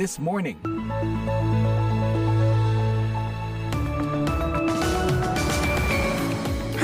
[0.00, 0.56] This Morning.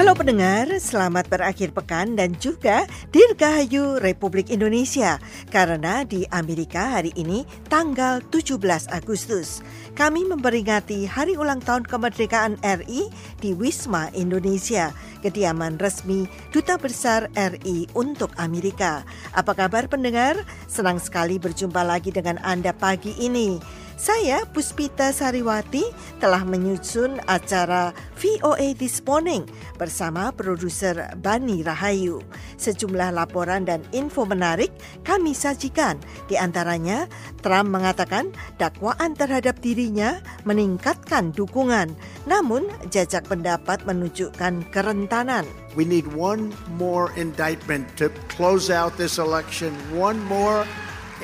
[0.06, 5.18] Halo pendengar, selamat berakhir pekan dan juga Dirgahayu Republik Indonesia.
[5.50, 8.54] Karena di Amerika hari ini tanggal 17
[8.94, 9.66] Agustus.
[9.98, 13.10] Kami memperingati hari ulang tahun kemerdekaan RI
[13.42, 14.94] di Wisma Indonesia,
[15.26, 19.02] kediaman resmi Duta Besar RI untuk Amerika.
[19.34, 20.38] Apa kabar pendengar?
[20.70, 23.58] Senang sekali berjumpa lagi dengan Anda pagi ini.
[23.96, 25.80] Saya Puspita Sariwati
[26.20, 29.48] telah menyusun acara VOA This Morning
[29.80, 32.20] bersama produser Bani Rahayu.
[32.60, 34.68] Sejumlah laporan dan info menarik
[35.00, 35.96] kami sajikan.
[36.28, 37.08] Di antaranya,
[37.40, 41.96] Trump mengatakan dakwaan terhadap dirinya meningkatkan dukungan.
[42.28, 45.48] Namun, jajak pendapat menunjukkan kerentanan.
[45.72, 49.72] We need one more indictment to close out this election.
[49.96, 50.68] One more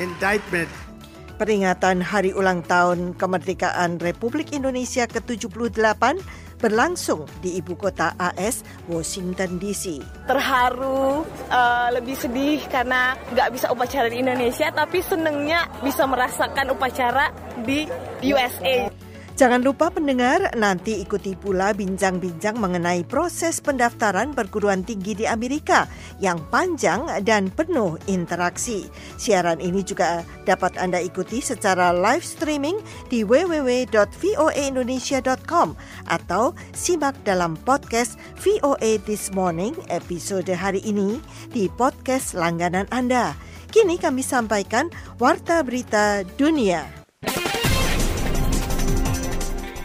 [0.01, 0.73] indictment
[1.43, 6.23] Peringatan Hari Ulang Tahun Kemerdekaan Republik Indonesia ke-78
[6.63, 9.99] berlangsung di ibu kota AS, Washington DC.
[10.31, 17.35] Terharu, uh, lebih sedih karena nggak bisa upacara di Indonesia, tapi senengnya bisa merasakan upacara
[17.67, 17.91] di
[18.23, 19.02] USA.
[19.33, 25.89] Jangan lupa pendengar, nanti ikuti pula bincang-bincang mengenai proses pendaftaran perguruan tinggi di Amerika
[26.21, 28.93] yang panjang dan penuh interaksi.
[29.17, 32.77] Siaran ini juga dapat Anda ikuti secara live streaming
[33.09, 35.69] di www.voaindonesia.com
[36.13, 43.33] atau simak dalam podcast VOA This Morning episode hari ini di podcast langganan Anda.
[43.73, 47.02] Kini kami sampaikan Warta Berita Dunia.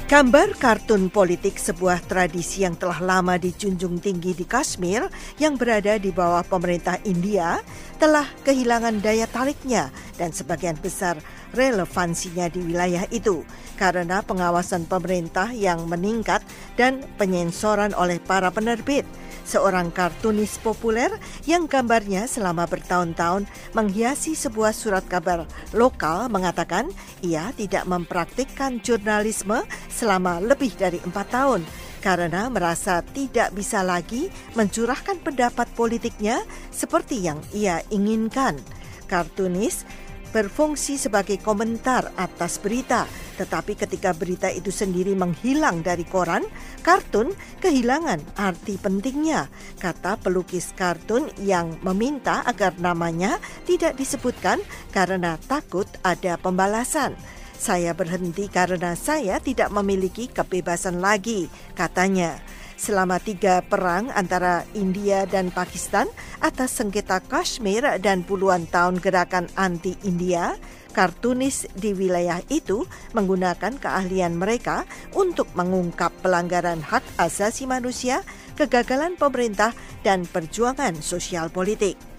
[0.07, 5.03] Gambar kartun politik sebuah tradisi yang telah lama dijunjung tinggi di Kashmir
[5.35, 7.59] yang berada di bawah pemerintah India
[7.99, 11.19] telah kehilangan daya tariknya dan sebagian besar
[11.51, 13.43] relevansinya di wilayah itu
[13.75, 16.39] karena pengawasan pemerintah yang meningkat
[16.79, 19.03] dan penyensoran oleh para penerbit
[19.47, 21.07] seorang kartunis populer
[21.47, 26.91] yang gambarnya selama bertahun-tahun menghiasi sebuah surat kabar lokal mengatakan
[27.23, 31.63] ia tidak mempraktikkan jurnalisme selama lebih dari empat tahun
[32.03, 38.59] karena merasa tidak bisa lagi mencurahkan pendapat politiknya seperti yang ia inginkan.
[39.07, 39.87] Kartunis
[40.29, 43.07] berfungsi sebagai komentar atas berita,
[43.37, 46.43] tetapi ketika berita itu sendiri menghilang dari koran,
[46.81, 54.59] kartun kehilangan arti pentingnya, kata pelukis kartun yang meminta agar namanya tidak disebutkan
[54.91, 57.15] karena takut ada pembalasan.
[57.57, 62.37] Saya berhenti karena saya tidak memiliki kebebasan lagi, katanya
[62.77, 66.05] selama tiga perang antara India dan Pakistan
[66.39, 70.55] atas sengketa Kashmir dan puluhan tahun gerakan anti-India,
[70.93, 72.85] kartunis di wilayah itu
[73.17, 74.85] menggunakan keahlian mereka
[75.17, 78.21] untuk mengungkap pelanggaran hak asasi manusia,
[78.55, 79.73] kegagalan pemerintah,
[80.05, 82.16] dan perjuangan sosial politik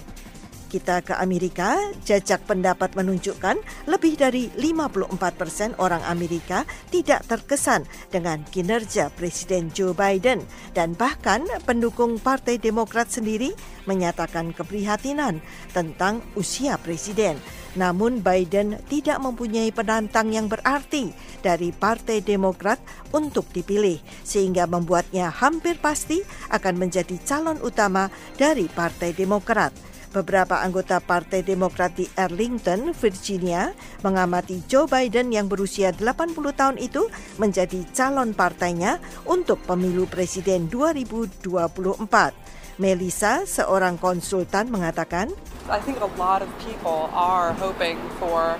[0.69, 3.57] kita ke Amerika, jajak pendapat menunjukkan
[3.89, 10.45] lebih dari 54 persen orang Amerika tidak terkesan dengan kinerja Presiden Joe Biden
[10.77, 13.57] dan bahkan pendukung Partai Demokrat sendiri
[13.89, 15.41] menyatakan keprihatinan
[15.73, 17.41] tentang usia presiden.
[17.79, 22.81] Namun Biden tidak mempunyai penantang yang berarti dari Partai Demokrat
[23.17, 26.21] untuk dipilih sehingga membuatnya hampir pasti
[26.53, 29.73] akan menjadi calon utama dari Partai Demokrat.
[30.09, 37.13] Beberapa anggota Partai Demokrat di Arlington, Virginia, mengamati Joe Biden yang berusia 80 tahun itu
[37.37, 42.49] menjadi calon partainya untuk pemilu presiden 2024.
[42.79, 45.29] Melissa, seorang konsultan mengatakan,
[45.69, 48.57] I think a lot of people are hoping for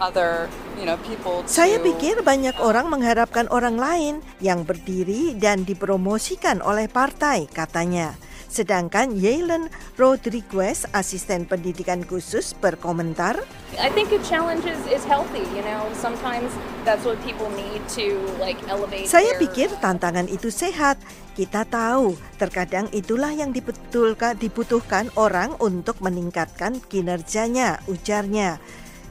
[0.00, 0.48] other,
[0.80, 1.48] you know, people to...
[1.48, 8.16] Saya pikir banyak orang mengharapkan orang lain yang berdiri dan dipromosikan oleh partai, katanya.
[8.50, 13.38] Sedangkan Yalen Rodriguez, asisten pendidikan khusus, berkomentar,
[13.78, 15.86] I think a challenge is, is healthy, you know.
[15.94, 16.50] Sometimes
[16.82, 19.06] that's what people need to like elevate.
[19.06, 20.98] Saya their- pikir tantangan itu sehat.
[21.38, 28.58] Kita tahu, terkadang itulah yang dibetulkan, dibutuhkan orang untuk meningkatkan kinerjanya, ujarnya.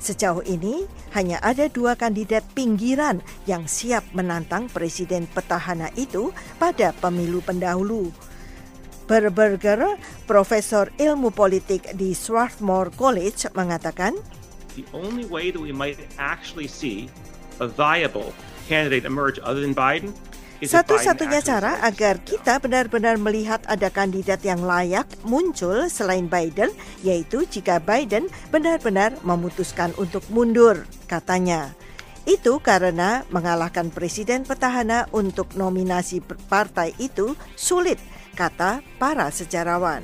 [0.04, 0.84] Sejauh ini,
[1.16, 8.12] hanya ada dua kandidat pinggiran yang siap menantang presiden petahana itu pada pemilu pendahulu.
[9.10, 9.98] Berberger,
[10.30, 14.14] Profesor Ilmu Politik di Swarthmore College, mengatakan,
[14.78, 17.10] the only way that we might actually see
[17.58, 18.30] a viable
[18.70, 20.14] candidate emerge other than Biden
[20.60, 26.68] Satu-satunya cara agar kita benar-benar melihat ada kandidat yang layak muncul selain Biden,
[27.00, 31.72] yaitu jika Biden benar-benar memutuskan untuk mundur, katanya.
[32.28, 36.20] Itu karena mengalahkan presiden petahana untuk nominasi
[36.52, 37.96] partai itu sulit,
[38.38, 40.04] kata para sejarawan.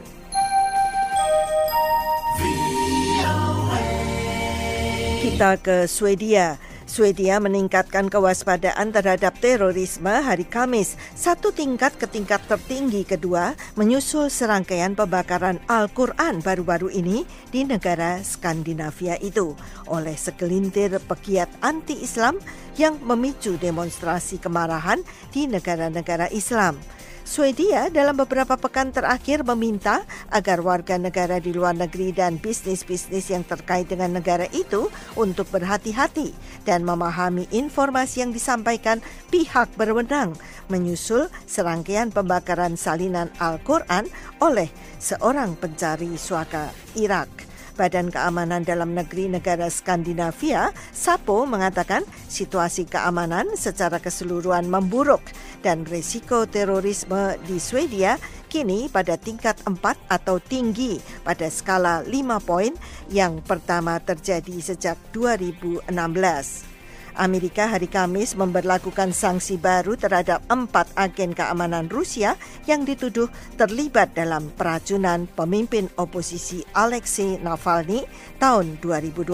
[5.26, 6.56] Kita ke Swedia.
[6.86, 14.94] Swedia meningkatkan kewaspadaan terhadap terorisme hari Kamis, satu tingkat ke tingkat tertinggi kedua menyusul serangkaian
[14.94, 19.58] pembakaran Al-Quran baru-baru ini di negara Skandinavia itu
[19.90, 22.38] oleh segelintir pegiat anti-Islam
[22.78, 25.02] yang memicu demonstrasi kemarahan
[25.34, 26.78] di negara-negara Islam.
[27.26, 33.42] Swedia dalam beberapa pekan terakhir meminta agar warga negara di luar negeri dan bisnis-bisnis yang
[33.42, 36.38] terkait dengan negara itu untuk berhati-hati
[36.70, 39.02] dan memahami informasi yang disampaikan
[39.34, 40.38] pihak berwenang
[40.70, 44.06] menyusul serangkaian pembakaran salinan Al-Quran
[44.38, 44.70] oleh
[45.02, 47.55] seorang pencari suaka Irak.
[47.76, 55.22] Badan Keamanan Dalam Negeri Negara Skandinavia, SAPO, mengatakan situasi keamanan secara keseluruhan memburuk
[55.62, 58.16] dan risiko terorisme di Swedia
[58.48, 59.76] kini pada tingkat 4
[60.08, 62.12] atau tinggi pada skala 5
[62.48, 62.72] poin
[63.12, 66.75] yang pertama terjadi sejak 2016.
[67.16, 72.36] Amerika hari Kamis memberlakukan sanksi baru terhadap empat agen keamanan Rusia
[72.68, 78.04] yang dituduh terlibat dalam peracunan pemimpin oposisi Alexei Navalny
[78.38, 79.32] tahun 2020.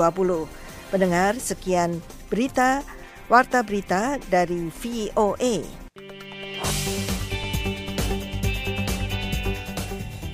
[0.94, 2.00] Pendengar, sekian
[2.30, 2.86] berita
[3.31, 5.56] Warta Berita dari VOA.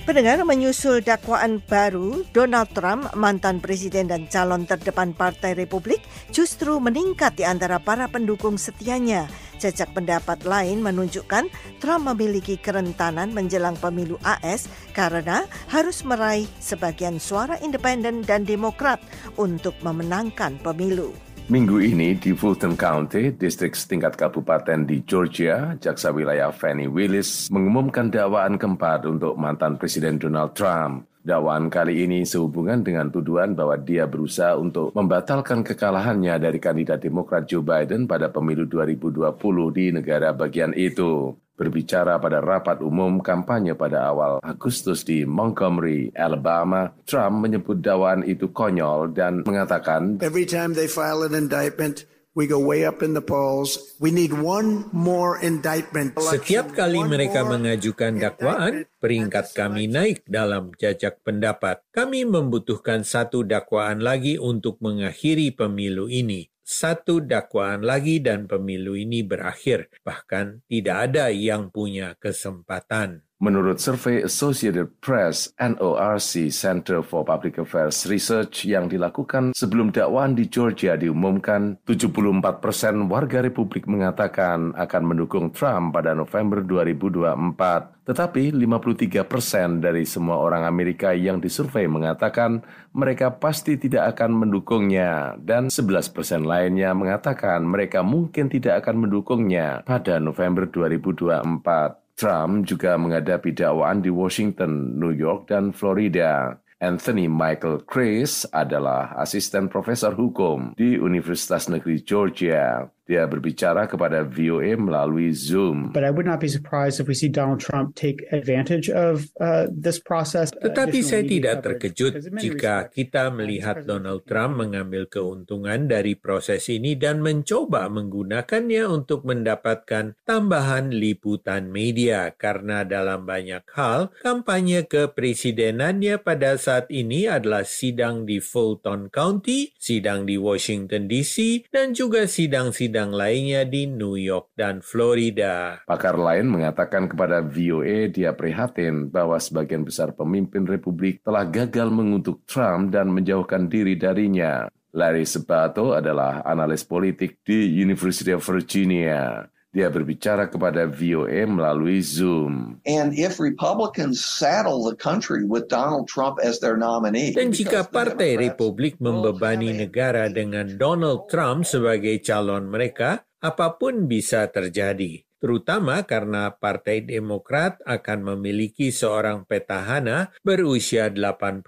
[0.08, 6.00] Pendengar menyusul dakwaan baru, Donald Trump, mantan presiden dan calon terdepan Partai Republik,
[6.32, 9.28] justru meningkat di antara para pendukung setianya.
[9.60, 11.52] Jejak pendapat lain menunjukkan
[11.84, 19.04] Trump memiliki kerentanan menjelang pemilu AS karena harus meraih sebagian suara independen dan demokrat
[19.36, 21.27] untuk memenangkan pemilu.
[21.48, 28.12] Minggu ini di Fulton County, distrik setingkat kabupaten di Georgia, jaksa wilayah Fanny Willis mengumumkan
[28.12, 31.08] dakwaan keempat untuk mantan Presiden Donald Trump.
[31.24, 37.48] Dakwaan kali ini sehubungan dengan tuduhan bahwa dia berusaha untuk membatalkan kekalahannya dari kandidat Demokrat
[37.48, 39.32] Joe Biden pada pemilu 2020
[39.72, 46.94] di negara bagian itu berbicara pada rapat umum kampanye pada awal Agustus di Montgomery, Alabama,
[47.02, 52.06] Trump menyebut dakwaan itu konyol dan mengatakan, Every time they file an indictment,
[52.38, 53.98] we go way up in the polls.
[53.98, 56.14] We need one more indictment.
[56.22, 61.82] Setiap kali mereka mengajukan dakwaan, peringkat kami naik dalam jajak pendapat.
[61.90, 69.24] Kami membutuhkan satu dakwaan lagi untuk mengakhiri pemilu ini satu dakwaan lagi dan pemilu ini
[69.24, 69.88] berakhir.
[70.04, 73.24] Bahkan tidak ada yang punya kesempatan.
[73.38, 80.50] Menurut survei Associated Press NORC Center for Public Affairs Research yang dilakukan sebelum dakwaan di
[80.50, 88.10] Georgia diumumkan, 74 persen warga Republik mengatakan akan mendukung Trump pada November 2024.
[88.10, 95.38] Tetapi 53 persen dari semua orang Amerika yang disurvei mengatakan mereka pasti tidak akan mendukungnya
[95.38, 102.07] dan 11 persen lainnya mengatakan mereka mungkin tidak akan mendukungnya pada November 2024.
[102.18, 106.58] Trump juga menghadapi dakwaan di Washington, New York, dan Florida.
[106.82, 112.90] Anthony Michael Chris adalah asisten profesor hukum di Universitas Negeri Georgia.
[113.08, 115.96] Dia berbicara kepada VOA melalui Zoom.
[115.96, 119.64] But I would not be surprised if we see Donald Trump take advantage of uh,
[119.72, 120.52] this process.
[120.52, 127.24] Tetapi saya tidak terkejut jika kita melihat Donald Trump mengambil keuntungan dari proses ini dan
[127.24, 136.92] mencoba menggunakannya untuk mendapatkan tambahan liputan media karena dalam banyak hal kampanye kepresidenannya pada saat
[136.92, 143.62] ini adalah sidang di Fulton County, sidang di Washington DC, dan juga sidang-sidang sidang lainnya
[143.62, 145.78] di New York dan Florida.
[145.86, 152.42] Pakar lain mengatakan kepada VOA dia prihatin bahwa sebagian besar pemimpin Republik telah gagal mengutuk
[152.42, 154.66] Trump dan menjauhkan diri darinya.
[154.90, 159.46] Larry Sebato adalah analis politik di University of Virginia.
[159.68, 162.80] Dia berbicara kepada VOA melalui Zoom.
[162.88, 167.36] And if Republicans saddle the country with Donald Trump as their nominee.
[167.36, 174.48] Dan jika Partai Republik membebani negara dengan Donald Trump sebagai calon mereka, apa pun bisa
[174.48, 175.27] terjadi.
[175.38, 181.64] Terutama karena Partai Demokrat akan memiliki seorang petahana berusia 82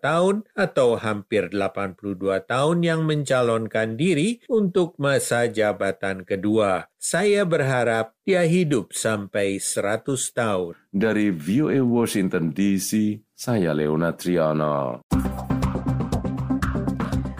[0.00, 6.88] tahun atau hampir 82 tahun yang mencalonkan diri untuk masa jabatan kedua.
[7.00, 10.72] Saya berharap dia hidup sampai 100 tahun.
[10.88, 15.04] Dari VOA Washington DC, saya Leona Triana.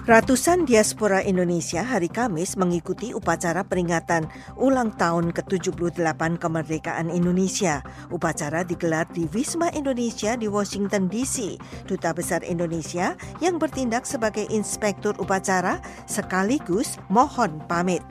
[0.05, 4.29] Ratusan diaspora Indonesia hari Kamis mengikuti upacara peringatan
[4.61, 7.81] ulang tahun ke-78 kemerdekaan Indonesia.
[8.13, 11.57] Upacara digelar di Wisma Indonesia di Washington DC.
[11.89, 18.05] Duta Besar Indonesia yang bertindak sebagai inspektur upacara sekaligus mohon pamit.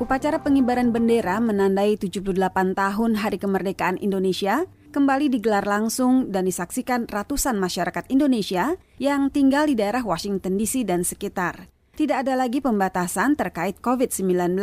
[0.00, 2.40] Upacara pengibaran bendera menandai 78
[2.72, 4.64] tahun Hari Kemerdekaan Indonesia
[4.98, 11.06] kembali digelar langsung dan disaksikan ratusan masyarakat Indonesia yang tinggal di daerah Washington DC dan
[11.06, 11.70] sekitar.
[11.94, 14.58] Tidak ada lagi pembatasan terkait COVID-19.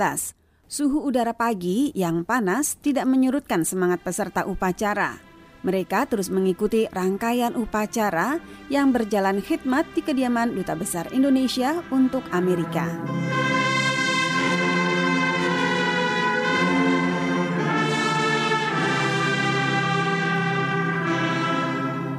[0.68, 5.16] Suhu udara pagi yang panas tidak menyurutkan semangat peserta upacara.
[5.64, 12.92] Mereka terus mengikuti rangkaian upacara yang berjalan khidmat di kediaman Duta Besar Indonesia untuk Amerika.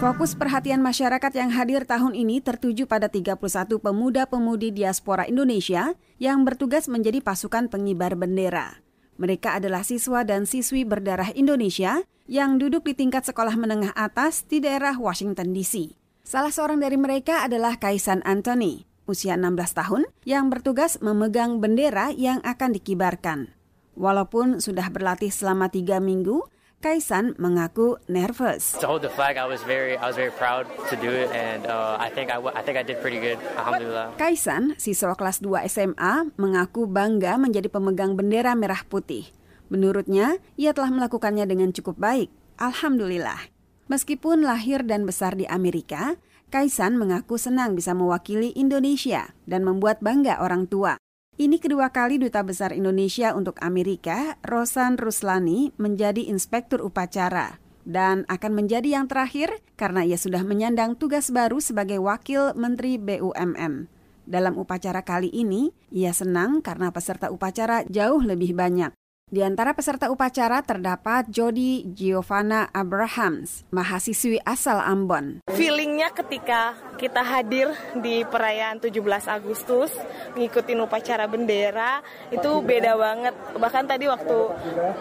[0.07, 3.43] Fokus perhatian masyarakat yang hadir tahun ini tertuju pada 31
[3.83, 8.87] pemuda-pemudi diaspora Indonesia yang bertugas menjadi pasukan pengibar bendera.
[9.19, 14.63] Mereka adalah siswa dan siswi berdarah Indonesia yang duduk di tingkat sekolah menengah atas di
[14.63, 15.99] daerah Washington DC.
[16.23, 22.39] Salah seorang dari mereka adalah Kaisan Anthony, usia 16 tahun, yang bertugas memegang bendera yang
[22.47, 23.59] akan dikibarkan.
[23.99, 26.47] Walaupun sudah berlatih selama tiga minggu,
[26.85, 28.76] Kaisan mengaku nervous.
[28.78, 31.64] To hold the flag, I was very, I was very proud to do it, and
[31.64, 33.40] uh, I think I, I think I did pretty good.
[33.56, 34.12] Alhamdulillah.
[34.21, 39.25] Kaisan, siswa kelas 2 SMA, mengaku bangga menjadi pemegang bendera merah putih.
[39.73, 42.28] Menurutnya, ia telah melakukannya dengan cukup baik.
[42.61, 43.50] Alhamdulillah.
[43.88, 50.38] Meskipun lahir dan besar di Amerika, Kaisan mengaku senang bisa mewakili Indonesia dan membuat bangga
[50.38, 50.95] orang tua.
[51.37, 58.57] Ini kedua kali Duta Besar Indonesia untuk Amerika, Rosan Ruslani, menjadi inspektur upacara dan akan
[58.57, 63.85] menjadi yang terakhir karena ia sudah menyandang tugas baru sebagai Wakil Menteri BUMN.
[64.25, 68.97] Dalam upacara kali ini, ia senang karena peserta upacara jauh lebih banyak.
[69.26, 75.42] Di antara peserta upacara terdapat Jody Giovanna Abrahams, mahasiswi asal Ambon.
[75.50, 79.90] Feelingnya ketika kita hadir di perayaan 17 Agustus,
[80.38, 83.35] ngikutin upacara bendera, itu beda banget.
[83.59, 84.38] Bahkan tadi waktu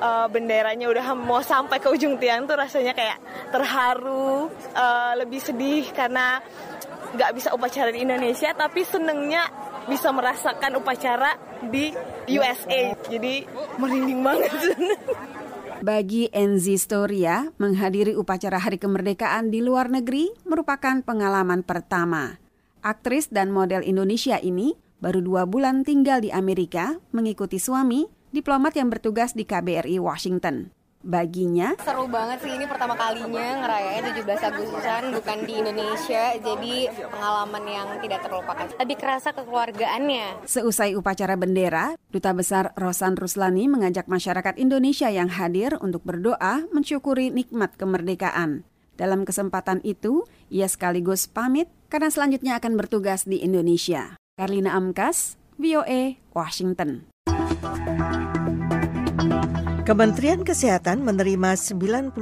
[0.02, 3.22] uh, benderanya udah mau sampai ke ujung tiang tuh rasanya kayak
[3.54, 6.42] terharu, uh, lebih sedih karena
[7.14, 9.46] nggak bisa upacara di Indonesia, tapi senengnya
[9.86, 11.38] bisa merasakan upacara
[11.70, 11.94] di
[12.32, 12.94] USA.
[13.10, 13.46] Jadi
[13.78, 14.52] merinding banget.
[15.86, 22.40] Bagi Enzi Storia, menghadiri upacara Hari Kemerdekaan di luar negeri merupakan pengalaman pertama.
[22.82, 28.90] Aktris dan model Indonesia ini baru dua bulan tinggal di Amerika mengikuti suami, diplomat yang
[28.90, 30.85] bertugas di KBRI Washington.
[31.06, 36.76] Baginya, seru banget sih ini pertama kalinya ngerayain 17 Agustusan bukan di Indonesia, jadi
[37.14, 38.66] pengalaman yang tidak terlupakan.
[38.82, 40.50] Lebih kerasa kekeluargaannya.
[40.50, 47.30] Seusai upacara bendera, Duta Besar Rosan Ruslani mengajak masyarakat Indonesia yang hadir untuk berdoa mensyukuri
[47.30, 48.66] nikmat kemerdekaan.
[48.98, 54.18] Dalam kesempatan itu, ia sekaligus pamit karena selanjutnya akan bertugas di Indonesia.
[54.42, 57.06] Karlina Amkas, VOA, Washington.
[59.86, 62.18] Kementerian Kesehatan menerima 91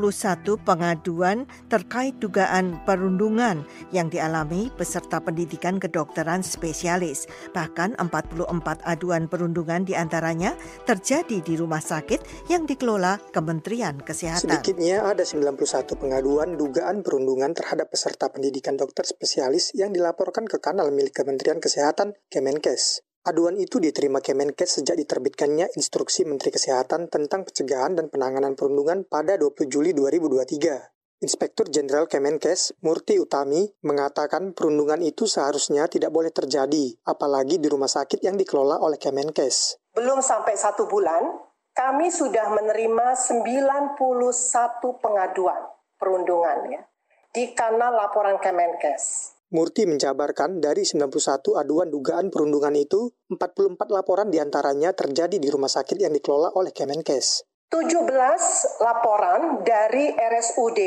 [0.67, 3.63] pengaduan terkait dugaan perundungan
[3.95, 7.23] yang dialami peserta pendidikan kedokteran spesialis.
[7.55, 8.51] Bahkan 44
[8.83, 14.43] aduan perundungan di antaranya terjadi di rumah sakit yang dikelola Kementerian Kesehatan.
[14.43, 15.55] Sedikitnya ada 91
[15.95, 22.11] pengaduan dugaan perundungan terhadap peserta pendidikan dokter spesialis yang dilaporkan ke kanal milik Kementerian Kesehatan
[22.27, 23.07] Kemenkes.
[23.23, 29.39] Aduan itu diterima Kemenkes sejak diterbitkannya Instruksi Menteri Kesehatan tentang pencegahan dan penanganan perundungan pada
[29.39, 31.23] 20 Juli 2023.
[31.23, 37.87] Inspektur Jenderal Kemenkes, Murti Utami, mengatakan perundungan itu seharusnya tidak boleh terjadi, apalagi di rumah
[37.87, 39.79] sakit yang dikelola oleh Kemenkes.
[39.95, 41.23] Belum sampai satu bulan,
[41.71, 43.95] kami sudah menerima 91
[44.99, 45.63] pengaduan
[45.95, 46.83] perundungan ya
[47.31, 49.32] di kanal laporan Kemenkes.
[49.53, 51.13] Murti menjabarkan dari 91
[51.61, 56.73] aduan dugaan perundungan itu, 44 laporan di antaranya terjadi di rumah sakit yang dikelola oleh
[56.73, 57.45] Kemenkes.
[57.69, 60.79] 17 laporan dari RSUD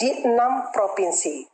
[0.00, 1.44] di 6 provinsi.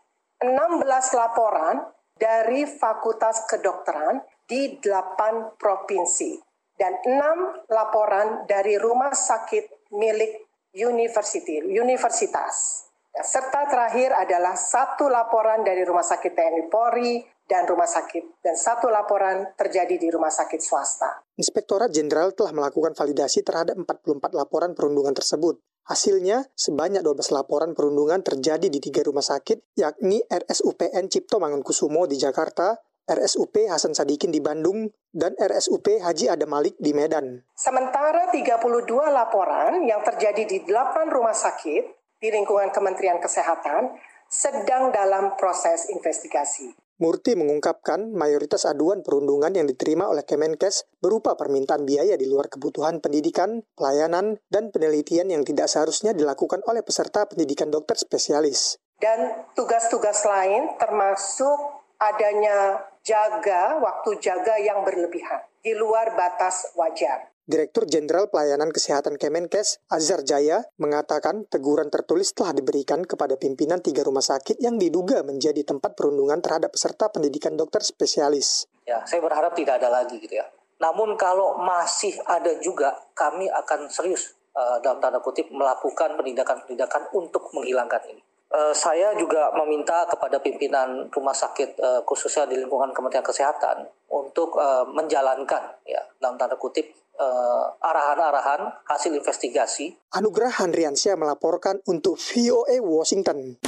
[0.47, 1.83] 16 laporan
[2.15, 6.39] dari Fakultas Kedokteran di 8 provinsi.
[6.79, 12.88] Dan 6 laporan dari rumah sakit milik university, universitas.
[13.15, 18.93] Serta terakhir adalah satu laporan dari Rumah Sakit TNI Polri dan rumah sakit dan satu
[18.93, 21.25] laporan terjadi di rumah sakit swasta.
[21.41, 25.57] Inspektorat Jenderal telah melakukan validasi terhadap 44 laporan perundungan tersebut.
[25.89, 32.21] Hasilnya, sebanyak 12 laporan perundungan terjadi di tiga rumah sakit, yakni RSUPN Cipto Mangunkusumo di
[32.21, 32.77] Jakarta,
[33.09, 37.41] RSUP Hasan Sadikin di Bandung, dan RSUP Haji Adam Malik di Medan.
[37.57, 43.95] Sementara 32 laporan yang terjadi di 8 rumah sakit di lingkungan Kementerian Kesehatan
[44.29, 46.75] sedang dalam proses investigasi.
[46.99, 52.99] Murti mengungkapkan mayoritas aduan perundungan yang diterima oleh Kemenkes berupa permintaan biaya di luar kebutuhan
[52.99, 58.83] pendidikan, pelayanan, dan penelitian yang tidak seharusnya dilakukan oleh peserta pendidikan dokter spesialis.
[58.99, 67.31] Dan tugas-tugas lain termasuk adanya jaga, waktu jaga yang berlebihan di luar batas wajar.
[67.49, 74.05] Direktur Jenderal Pelayanan Kesehatan Kemenkes, Azhar Jaya, mengatakan teguran tertulis telah diberikan kepada pimpinan tiga
[74.05, 78.69] rumah sakit yang diduga menjadi tempat perundungan terhadap peserta pendidikan dokter spesialis.
[78.85, 80.45] Ya, saya berharap tidak ada lagi gitu ya.
[80.77, 87.49] Namun kalau masih ada juga, kami akan serius uh, dalam tanda kutip melakukan penindakan-penindakan untuk
[87.57, 88.21] menghilangkan ini.
[88.53, 94.57] Uh, saya juga meminta kepada pimpinan rumah sakit uh, khususnya di lingkungan Kementerian Kesehatan untuk
[94.93, 96.89] menjalankan ya dalam tanda kutip
[97.19, 99.99] uh, arahan-arahan hasil investigasi.
[100.15, 103.59] Anugerah Handriansyah melaporkan untuk VOA Washington.